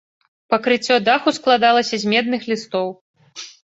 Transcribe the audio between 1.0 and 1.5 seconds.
даху